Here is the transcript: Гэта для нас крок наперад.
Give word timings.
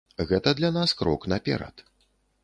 Гэта 0.29 0.53
для 0.59 0.71
нас 0.77 0.93
крок 1.01 1.27
наперад. 1.33 1.85